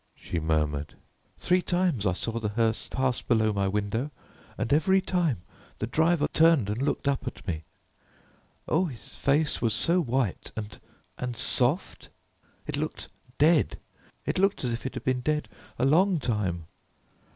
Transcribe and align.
she 0.15 0.39
murmured. 0.39 0.95
"Three 1.37 1.61
times 1.61 2.07
I 2.07 2.13
saw 2.13 2.39
the 2.39 2.49
hearse 2.57 2.87
pass 2.87 3.21
below 3.21 3.53
my 3.53 3.67
window, 3.67 4.09
and 4.57 4.73
every 4.73 4.99
time 4.99 5.43
the 5.77 5.85
driver 5.85 6.27
turned 6.33 6.69
and 6.69 6.81
looked 6.81 7.07
up 7.07 7.27
at 7.27 7.45
me. 7.47 7.65
Oh, 8.67 8.85
his 8.85 9.13
face 9.13 9.61
was 9.61 9.75
so 9.75 10.01
white 10.01 10.51
and 10.55 10.79
and 11.19 11.37
soft? 11.37 12.09
It 12.65 12.77
looked 12.77 13.09
dead 13.37 13.77
it 14.25 14.39
looked 14.39 14.63
as 14.63 14.71
if 14.73 14.87
it 14.87 14.95
had 14.95 15.03
been 15.03 15.21
dead 15.21 15.47
a 15.77 15.85
long 15.85 16.17
time." 16.17 16.65